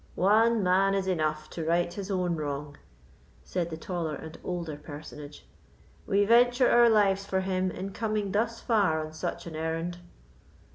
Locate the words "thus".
8.31-8.59